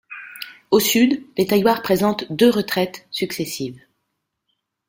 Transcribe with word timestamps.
Au 0.71 0.79
sud, 0.79 1.23
les 1.37 1.45
tailloirs 1.45 1.83
présentent 1.83 2.25
deux 2.33 2.49
retraites 2.49 3.05
successives. 3.11 3.83